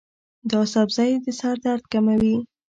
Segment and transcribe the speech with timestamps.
[0.51, 2.35] دا سبزی د سر درد کموي.